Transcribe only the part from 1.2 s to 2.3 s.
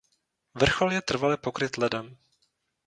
pokryt ledem.